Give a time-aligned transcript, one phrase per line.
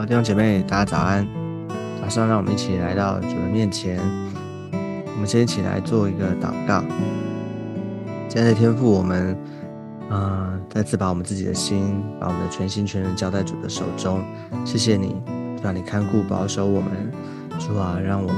[0.00, 1.28] 好，弟兄姐妹，大家早安。
[2.00, 3.98] 早上，让我们一起来到主的面前。
[4.72, 6.82] 我们先一起来做一个祷告。
[8.26, 9.36] 亲爱的天父，我们
[10.08, 14.22] 啊，再次把我们自己的心，把我们的全心全人交在主的手中。
[14.64, 15.20] 谢谢你，
[15.62, 16.90] 让你看顾保守我们。
[17.58, 18.36] 主啊，让我们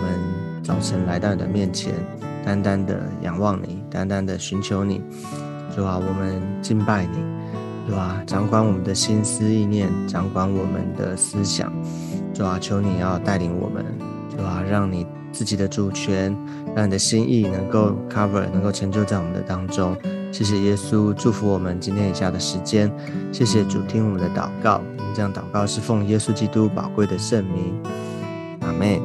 [0.65, 1.95] 早晨来到你的面前，
[2.45, 5.01] 单单的仰望你，单单的寻求你。
[5.76, 7.18] 主啊，我们敬拜你。
[7.86, 11.73] 对啊，掌管我们的心思意念，掌管我们的思想。
[12.32, 13.84] 主啊，求你要带领我们。
[14.30, 16.34] 主啊，让你自己的主权，
[16.74, 19.96] 让你的心意能够 cover，能够成就在我们的当中。
[20.30, 22.90] 谢谢耶稣，祝福我们今天以下的时间。
[23.32, 24.80] 谢谢主，听我们的祷告。
[24.98, 27.74] 我们这样祷告是奉耶稣基督宝贵的圣名。
[28.60, 29.02] 阿妹，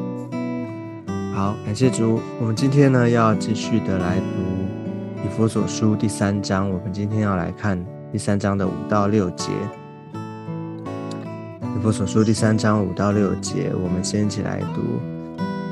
[1.34, 2.22] 好，感谢主。
[2.40, 6.70] 我们今天呢，要继续的来读以佛所书第三章。
[6.70, 7.97] 我们今天要来看。
[8.10, 9.52] 第三章的五到六节，
[10.14, 14.82] 以弗所书第三章五到六节，我们先一起来读。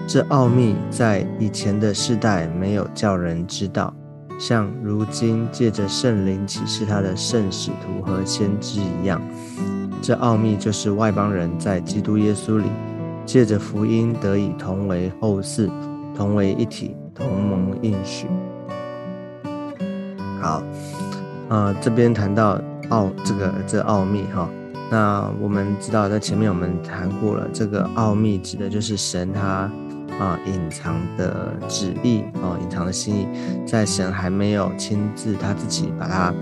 [0.06, 3.94] 这奥秘在以前的世代没有叫人知道，
[4.38, 9.22] 像如今借着圣灵启示他的圣使徒和先知一样。
[10.02, 12.66] 这奥秘就是外邦人在基督耶稣里，
[13.26, 15.70] 借着福音得以同为后嗣，
[16.14, 18.28] 同为一体，同盟应许。
[20.42, 20.62] 好。
[21.50, 24.50] 啊，这边谈到奥这个这奥秘哈，
[24.90, 29.70] 那我们知道在前面我们谈过了，这个奥秘指的就是神他
[30.20, 33.28] 啊隐藏的旨意啊隐藏的心意，
[33.66, 36.34] 在神还没有亲自他自己把它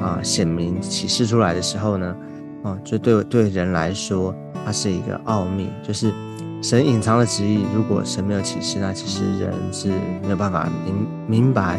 [0.00, 2.16] 啊显明启示出来的时候呢，
[2.62, 6.12] 啊就对对人来说，它是一个奥秘，就是。
[6.60, 9.88] 神隐藏的旨意，如果神没有启示，那其实人是
[10.22, 11.78] 没有办法明明白，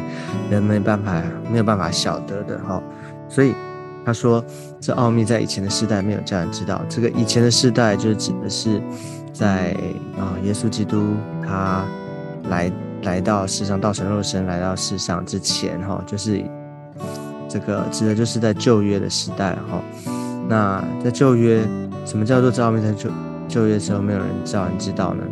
[0.50, 2.82] 人没办法没有办法晓得的哈。
[3.28, 3.54] 所以
[4.06, 4.44] 他说，
[4.80, 6.82] 这奥秘在以前的时代没有叫人知道。
[6.88, 8.82] 这个以前的世代，就指的是
[9.34, 9.76] 在
[10.18, 11.14] 啊耶稣基督
[11.46, 11.86] 他
[12.50, 12.72] 来
[13.04, 16.42] 来到世上，道成肉身来到世上之前哈，就是
[17.50, 19.82] 这个指的就是在旧约的时代哈。
[20.48, 21.62] 那在旧约，
[22.06, 23.10] 什么叫做这奥秘在旧？
[23.50, 25.24] 就业时候没有人叫人知道呢，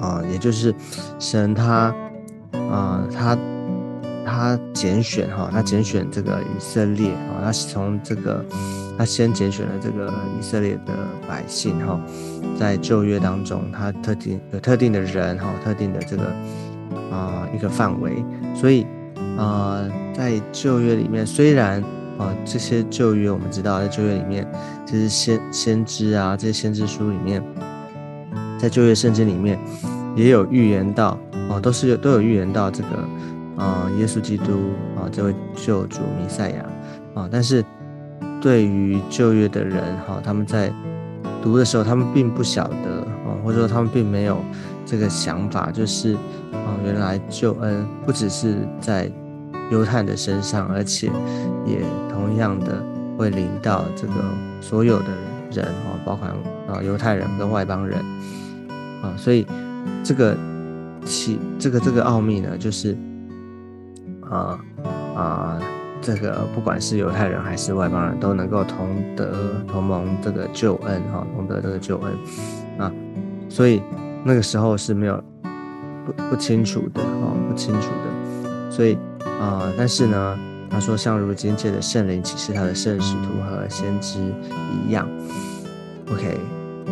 [0.00, 0.74] 啊，也就是
[1.20, 1.94] 神他
[2.52, 3.38] 啊，他
[4.26, 8.44] 他拣选哈，他拣选这个以色列啊，他是从这个
[8.98, 10.92] 他先拣选了这个以色列的
[11.28, 12.00] 百姓哈，
[12.58, 16.24] 在旧约当中，他特定有特定的人哈，特定的这个
[17.10, 18.24] 啊一个范围，
[18.56, 18.84] 所以
[19.38, 19.80] 啊，
[20.12, 21.80] 在旧约里面虽然。
[22.18, 24.46] 啊，这些旧约我们知道，在旧约里面，
[24.92, 27.42] 就是先先知啊，这些先知书里面，
[28.58, 29.58] 在旧约圣经里面
[30.14, 32.88] 也有预言到，哦，都是有都有预言到这个
[33.56, 34.52] 啊，耶稣基督
[34.94, 36.66] 啊，这位救主弥赛亚
[37.14, 37.26] 啊。
[37.32, 37.64] 但是
[38.38, 40.70] 对于旧约的人哈，他们在
[41.42, 44.44] 读的时候，他们并不晓得啊，或者说他们并没有
[44.84, 46.12] 这个想法，就是
[46.52, 49.10] 啊，原来救恩不只是在。
[49.70, 51.10] 犹太的身上，而且
[51.64, 51.78] 也
[52.10, 52.84] 同样的
[53.22, 54.14] 会临到这个
[54.60, 55.06] 所有的
[55.52, 56.26] 人哦，包括
[56.66, 57.98] 啊犹太人跟外邦人
[59.00, 59.46] 啊，所以
[60.02, 60.36] 这个
[61.04, 62.98] 其这个这个奥秘呢，就是
[64.28, 64.58] 啊
[65.14, 65.60] 啊
[66.00, 69.32] 这个不管是犹太人还是外邦人都能够同得
[69.68, 72.12] 同盟这个救恩哈，同得这个救恩
[72.78, 72.92] 啊，
[73.48, 73.80] 所以
[74.24, 75.22] 那个时候是没有
[76.04, 78.98] 不不清楚的哦，不清楚的，所以。
[79.40, 80.38] 啊，但是呢，
[80.72, 84.18] 他说像如今借着圣灵启示他的圣使徒和先知
[84.86, 85.06] 一样
[86.10, 86.40] ，OK，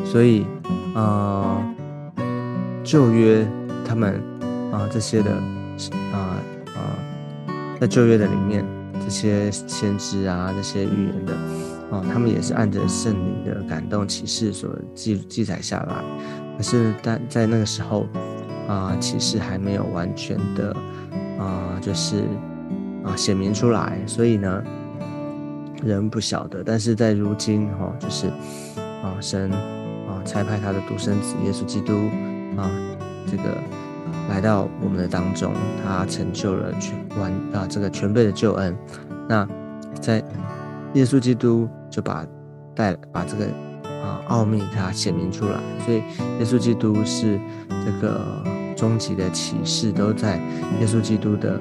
[0.04, 0.46] 所以
[0.94, 1.64] 啊，
[2.84, 3.48] 旧约
[3.84, 4.22] 他们
[4.70, 5.32] 啊这些的
[6.12, 6.36] 啊
[6.76, 6.78] 啊，
[7.80, 8.64] 在旧约的里面，
[9.02, 11.32] 这些先知啊这些预言的
[11.90, 16.04] 啊，他们也是按着圣灵的感动启示所记记载下来，
[16.58, 18.06] 可是但在那个时候
[18.68, 20.76] 啊，启示还没有完全的。
[21.40, 22.24] 啊，就是
[23.04, 24.62] 啊，显明出来，所以呢，
[25.82, 26.62] 人不晓得。
[26.64, 28.28] 但是在如今哈，就是
[29.02, 31.92] 啊，神啊，差派他的独生子耶稣基督
[32.56, 32.70] 啊，
[33.26, 33.44] 这个
[34.28, 35.52] 来到我们的当中，
[35.84, 38.76] 他成就了全完啊这个全备的救恩。
[39.28, 39.48] 那
[40.00, 40.22] 在
[40.94, 42.26] 耶稣基督就把
[42.74, 43.46] 带把这个
[44.04, 45.98] 啊奥秘他显明出来，所以
[46.38, 47.38] 耶稣基督是
[47.70, 48.20] 这个。
[48.76, 50.36] 终极的启示都在
[50.80, 51.60] 耶稣基督的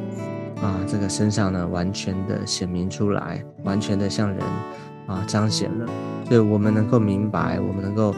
[0.61, 4.39] 啊这个身上呢，完全的显明出来，完全的向人
[5.07, 5.85] 啊彰显了，
[6.25, 8.13] 所以我们能够明白，我们能够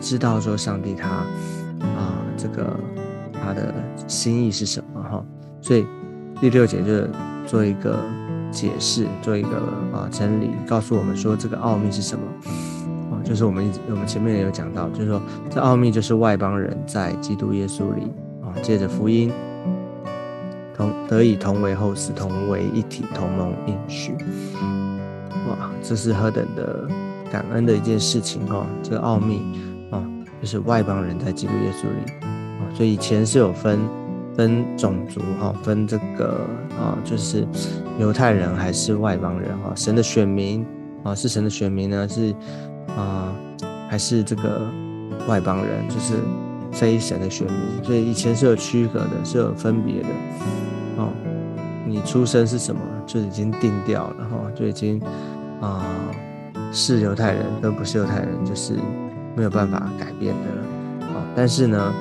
[0.00, 2.76] 知道说上帝他啊这个
[3.32, 3.74] 他的
[4.06, 5.24] 心意是什么哈。
[5.60, 5.86] 所以
[6.40, 7.08] 第六节就
[7.46, 7.98] 做一个
[8.50, 9.56] 解释，做一个
[9.92, 12.24] 啊真理，告诉我们说这个奥秘是什么
[13.10, 18.02] 啊，就就是我们一直我们前面也有讲到，就是说这奥秘就是外邦人在基督耶稣里
[18.42, 19.32] 啊，借着福音
[20.82, 24.12] 同得以同为后嗣，同为一体，同盟应许。
[25.48, 26.88] 哇，这是何等的
[27.30, 28.66] 感恩的一件事情哈！
[28.82, 29.42] 这个奥秘
[29.90, 30.02] 啊，
[30.40, 33.78] 就是外邦人在基督耶稣里啊，所以以前是有分
[34.36, 36.46] 分种族哈，分这个
[36.76, 37.46] 啊，就是
[37.98, 40.66] 犹太人还是外邦人哈，神的选民
[41.04, 42.34] 啊，是神的选民呢，是
[42.96, 43.32] 啊，
[43.88, 44.62] 还是这个
[45.28, 46.14] 外邦人，就是
[46.72, 50.08] 非神的选民，所以以前是有区隔的，是有分别的
[50.96, 51.12] 哦。
[51.86, 55.00] 你出生是什么，就已经定掉了哈，就已经。
[55.60, 55.80] 啊，
[56.72, 58.72] 是犹太人跟不是犹太人，就是
[59.36, 61.06] 没有办法改变的了。
[61.14, 61.94] 啊，但是呢，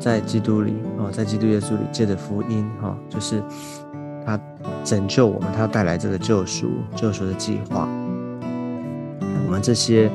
[0.00, 3.40] 在基督里，哦，在基督耶稣里，借着福音，哈，就是
[4.26, 4.36] 他
[4.82, 7.88] 拯救我们，他带来这个救赎、救赎的计划。
[9.46, 10.10] 我们这些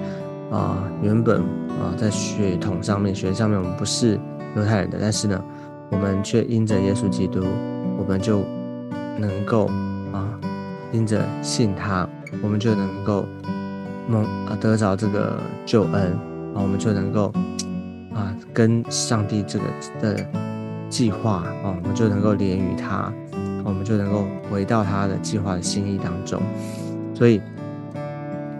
[0.51, 4.19] 啊，原本啊，在血统上面、血缘上面，我们不是
[4.55, 5.43] 犹太人的，但是呢，
[5.91, 7.43] 我们却因着耶稣基督，
[7.97, 8.43] 我们就
[9.17, 9.67] 能够
[10.11, 10.27] 啊，
[10.91, 12.07] 因着信他。
[12.43, 13.25] 我们就能够
[14.07, 16.13] 蒙啊得着这个救恩
[16.53, 17.33] 啊，我们就能够
[18.13, 19.65] 啊跟上帝这个
[19.99, 20.25] 的
[20.89, 23.11] 计划啊，我们就能够连于他，
[23.63, 26.39] 我们就能够回到他的计划的心意当中。
[27.15, 27.41] 所以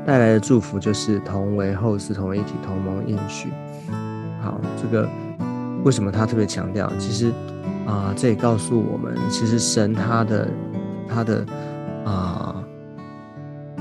[0.09, 3.49] 带来的祝福就是同为后嗣，同为一体，同盟应许。
[4.41, 5.07] 好，这个
[5.83, 6.91] 为什么他特别强调？
[6.97, 7.31] 其实
[7.85, 10.49] 啊，这也告诉我们，其实神他的
[11.07, 11.45] 他的
[12.05, 12.55] 啊。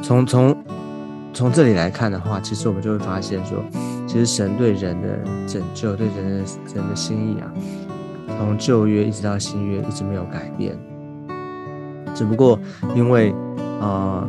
[0.03, 0.55] 从从
[1.33, 3.65] 从这里来看的话，其实我们就会发现说，
[4.07, 5.09] 其实神对人的
[5.47, 6.45] 拯救，对人的
[6.75, 7.51] 人的心意啊，
[8.39, 10.79] 从旧约一直到新约一直没有改变。
[12.15, 12.61] 只不过
[12.95, 13.35] 因为
[13.81, 14.29] 啊，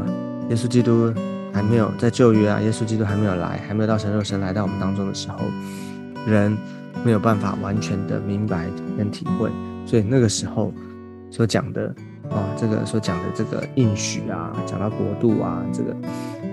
[0.50, 1.14] 耶稣基督
[1.60, 5.40] 还没有在旧约啊，耶稣基督还没有来，还没有到神肉神来到我们当中的时候，
[6.26, 6.58] 人
[7.04, 8.68] 没有办法完全的明白
[8.98, 9.50] 跟体会，
[9.86, 10.74] 所以那个时候
[11.30, 11.94] 所讲的。
[12.30, 15.96] 啊，这个所讲的这个应许啊，讲到国度啊，这个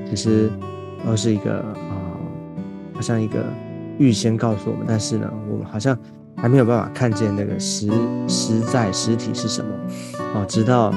[0.09, 0.51] 其实
[1.05, 2.17] 都是一个啊，
[2.95, 3.45] 好像一个
[3.99, 5.95] 预先告诉我们，但是呢，我们好像
[6.35, 7.91] 还没有办法看见那个实
[8.27, 9.71] 实在实体是什么
[10.35, 10.47] 哦。
[10.49, 10.91] 直到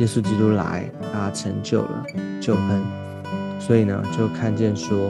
[0.00, 2.04] 耶稣基督来，他成就了
[2.38, 2.82] 救恩，
[3.66, 5.08] 所以呢，就看见说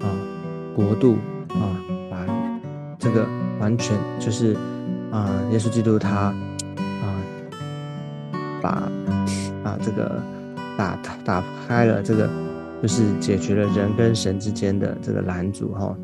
[0.00, 0.06] 啊，
[0.74, 1.16] 国度
[1.48, 1.64] 啊，
[2.08, 2.24] 把
[2.98, 3.26] 这个
[3.58, 4.54] 完全就是
[5.10, 6.10] 啊，耶稣基督他。
[6.10, 6.34] 啊
[8.62, 8.70] 把
[9.62, 10.20] 啊这个
[10.76, 12.28] 打打开了这个，
[12.82, 15.96] 就是解决了人跟神之间的这个拦阻哈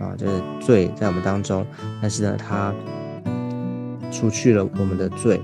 [0.00, 1.64] 啊，就是罪在我们当中，
[2.00, 2.72] 但是呢，他
[4.10, 5.40] 除去了我们的罪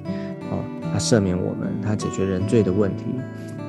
[0.51, 0.59] 哦，
[0.93, 3.05] 他赦免我们，他解决人罪的问题，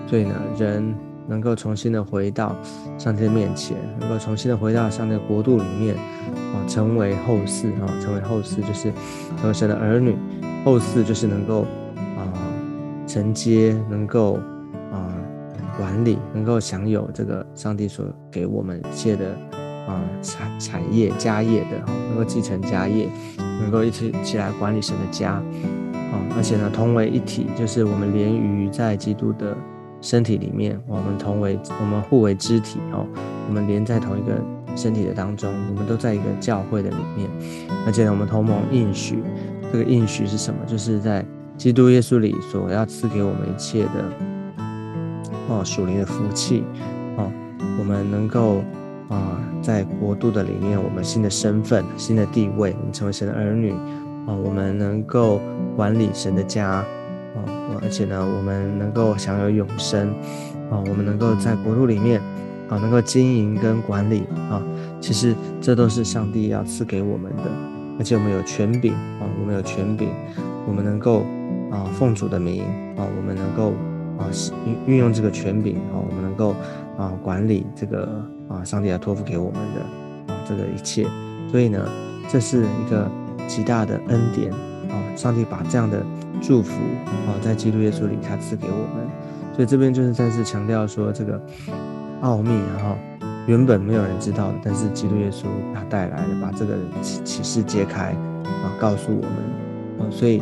[0.07, 0.95] 所以呢，人
[1.27, 2.55] 能够重新的回到
[2.97, 8.91] 上帝面前，能够重新的回到上帝的国度里面啊，成为后世啊，成为后世就是
[9.39, 10.15] 成为神的儿女，
[10.63, 11.61] 后世就是能够
[12.17, 12.27] 啊。
[13.07, 14.39] 承接能够
[14.91, 15.13] 啊
[15.77, 19.29] 管理，能够享有这个上帝所给我们一切的
[19.87, 21.77] 啊产产业家业的，
[22.09, 23.07] 能够继承家业，
[23.61, 29.55] 能够一起起来管理神的家啊，而且呢同为一体，就是我们连于在基督的
[30.05, 33.07] 身体里面，我们同为我们互为肢体哦，
[33.47, 34.39] 我们连在同一个
[34.75, 37.27] 身体的当中，我们都在一个教会的里面，
[37.87, 39.23] 而且呢我们同盟应许，
[39.71, 40.59] 这个应许是什么？
[40.67, 41.25] 就是在。
[41.57, 44.03] 基督耶稣里所要赐给我们一切的
[45.47, 46.65] 哦属灵的福气
[47.15, 47.31] 哦，
[47.79, 48.57] 我们能够
[49.07, 53.71] 啊在国度的里面，我们新的身份、新的地位，我们成为神的儿女
[54.27, 55.39] 啊，我们能够
[55.77, 56.83] 管理神的家
[57.35, 57.43] 啊，
[57.81, 60.09] 而且呢，我们能够享有永生
[60.71, 62.21] 啊，我们能够在国度里面
[62.69, 64.61] 啊，能够经营跟管理啊，
[64.99, 67.43] 其实这都是上帝要赐给我们的，
[67.99, 70.09] 而且我们有权柄啊，我们有权柄，
[70.67, 71.25] 我们能够。
[71.71, 72.63] 啊，奉主的名
[72.95, 73.73] 啊，我们能够
[74.17, 74.29] 啊
[74.65, 76.55] 运运用这个权柄啊，我们能够
[76.95, 81.05] 啊管理这个啊上帝要托付给我们的啊这个一切，
[81.51, 81.85] 所以呢，
[82.29, 83.11] 这是一个
[83.45, 84.53] 极大的恩典
[84.95, 86.01] 啊，上帝把这样的
[86.41, 86.73] 祝福
[87.27, 89.05] 啊在基督耶稣里他赐给我们，
[89.53, 91.39] 所以这边就是再次强调说这个
[92.21, 92.95] 奥秘然后，
[93.47, 98.11] 原本没有人知道的，但是基督耶稣他带来了，把这个启启示揭开
[98.43, 99.31] 啊，告诉我们
[99.99, 100.41] 啊，所以。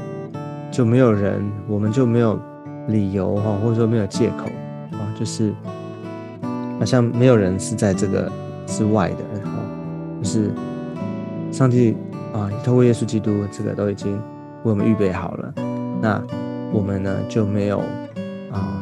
[0.73, 2.39] 就没有人，我们就没有
[2.87, 4.45] 理由哈，或者说没有借口
[4.93, 5.53] 啊，就是
[6.79, 8.27] 好像没有人是在这个
[8.65, 9.51] 之外的哈，
[10.19, 10.51] 就是
[11.51, 11.95] 上帝
[12.33, 14.19] 啊，透过耶稣基督，这个都已经
[14.63, 15.53] 为我们预备好了。
[16.01, 16.21] 那
[16.71, 17.79] 我们呢就没有
[18.51, 18.81] 啊，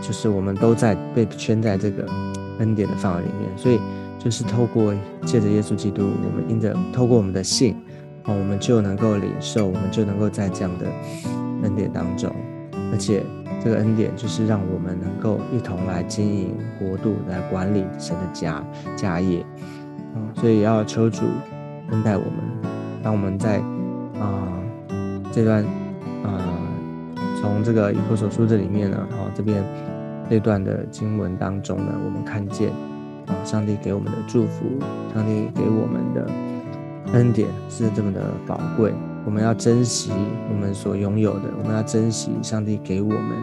[0.00, 2.06] 就是我们都在被圈在这个
[2.58, 3.80] 恩典的范围里面，所以
[4.18, 4.94] 就是透过
[5.24, 7.76] 借着耶稣基督，我们因着透过我们的信，
[8.24, 10.86] 哦，我们就能够领受，我们就能够在这样的
[11.62, 12.32] 恩典当中，
[12.92, 13.22] 而且
[13.62, 18.64] 这个恩典就是让我们能够一同来经营国度，来管理神的家
[18.96, 19.40] 家业，
[20.14, 21.22] 啊，所以要求主
[21.90, 22.70] 恩待我们，
[23.02, 23.58] 当我们在
[24.20, 24.48] 啊
[25.36, 25.62] 这段
[26.24, 26.40] 啊
[27.38, 29.62] 从这个以弗所书这里面呢，哦这边
[30.30, 32.72] 这段的经文当中呢，我们看见。
[33.26, 33.34] 啊！
[33.44, 34.66] 上帝给我们的祝福，
[35.12, 36.30] 上帝给我们的
[37.12, 40.12] 恩典是这么的宝贵，我们要珍惜
[40.48, 43.36] 我们所拥有的，我们要珍惜上帝给我们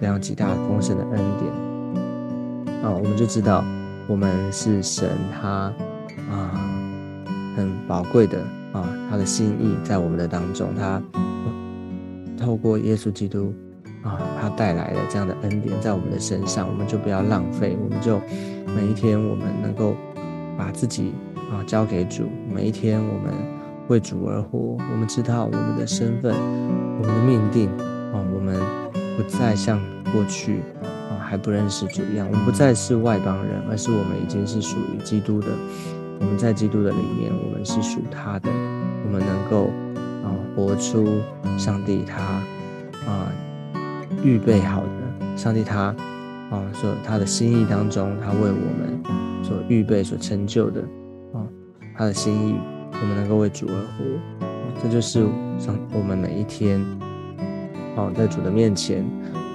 [0.00, 1.52] 这样极大丰盛的恩典。
[2.82, 3.62] 啊，我们就知道
[4.06, 5.70] 我们是神他
[6.30, 6.58] 啊
[7.54, 8.38] 很宝贵的
[8.74, 11.02] 啊，他的心意在我们的当中，他
[12.36, 13.54] 透过耶稣基督
[14.02, 18.20] 啊，他带来的这样的恩典在我们的身上，我们就不要浪费，我们就。
[18.76, 19.94] 每一天，我们能够
[20.58, 21.12] 把自己
[21.48, 22.24] 啊交给主。
[22.52, 23.32] 每一天，我们
[23.86, 24.76] 为主而活。
[24.76, 27.68] 我们知道我们的身份，我们的命定
[28.12, 28.18] 啊。
[28.34, 28.58] 我们
[29.16, 29.80] 不再像
[30.12, 35.46] 过去啊还不认识主一样，我们不再是外邦人，而是我们已经是属于基督的。
[36.20, 38.50] 我们在基督的里面，我们是属他的。
[39.04, 39.66] 我们能够
[40.24, 41.20] 啊活出
[41.58, 42.22] 上帝他
[43.10, 43.30] 啊
[44.22, 45.94] 预备好的，上帝他。
[46.50, 49.02] 啊，说他的心意当中，他为我们
[49.42, 50.82] 所预备、所成就的
[51.32, 51.40] 啊，
[51.96, 52.54] 他的心意，
[52.92, 54.04] 我们能够为主而活，
[54.80, 55.26] 这就是
[55.58, 56.78] 上我们每一天
[57.96, 59.04] 啊，在主的面前，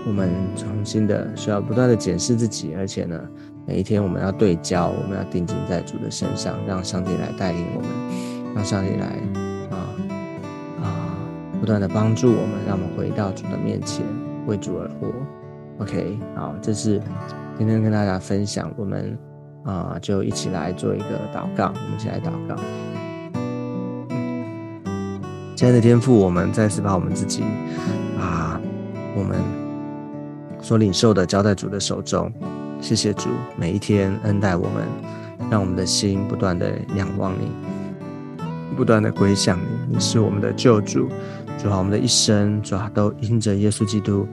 [0.07, 3.19] 我们重新的需要不断的检视自己，而且呢，
[3.67, 7.89] 每一天我们要对焦，我们要定睛在主的身上，让上帝来带领我们，
[8.55, 9.05] 让上帝来
[9.69, 9.77] 啊
[10.81, 10.87] 啊，
[11.59, 14.05] 不断的帮助我们，让我们回到主的面前，
[14.47, 15.13] 为主而活。
[15.79, 17.01] OK，好，这是
[17.57, 19.17] 今天跟大家分享，我们
[19.63, 22.55] 啊就一起来做一个祷告，我们一起来祷告。
[25.55, 27.43] 亲爱的天父，我们再次把我们自己
[28.17, 28.59] 啊，
[29.13, 29.37] 我们
[30.61, 32.31] 所领受的交在主的手中，
[32.81, 34.85] 谢谢主，每一天恩待我们，
[35.49, 37.51] 让我们的心不断的仰望你，
[38.75, 41.07] 不断的归向你，你是我们的救主。
[41.61, 44.25] 主啊，我们的一生，主啊，都因着耶稣基督，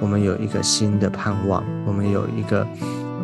[0.00, 2.66] 我们有一个新的盼望，我们有一个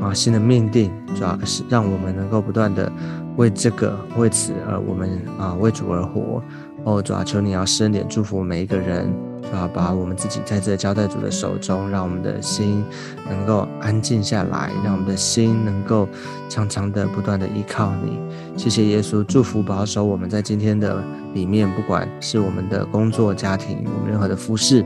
[0.00, 2.90] 啊新的命定，主要是让我们能够不断的
[3.37, 6.43] 为这个为此而我们啊为主而活。
[6.85, 9.30] 哦，主啊，求你要深点祝福每一个人。
[9.43, 12.85] 主要把我们自己在这交代主的手中，让我们的心
[13.29, 16.09] 能够安静下来，让我们的心能够
[16.49, 18.19] 常常的不断的依靠你。
[18.57, 21.03] 谢谢耶稣，祝福保守我们在今天的
[21.35, 24.85] 里面，不管是我们的工作、家庭，我们任何的服饰，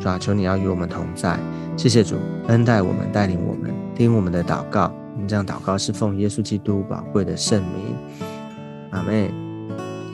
[0.00, 1.38] 主啊，求你要与我们同在。
[1.76, 2.16] 谢谢主
[2.48, 4.92] 恩待我们，带领我们，听我们的祷告。
[5.14, 7.96] 我们这样祷告是奉耶稣基督宝贵的圣名。
[8.90, 9.43] 阿妹。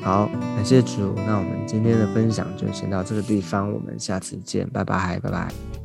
[0.03, 0.27] 好，
[0.57, 1.15] 感谢主。
[1.27, 5.80] 那我们今天的分享就先到这个地方，我们下次见，拜拜，拜拜。